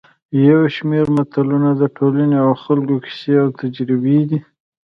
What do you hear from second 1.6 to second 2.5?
د ټولنې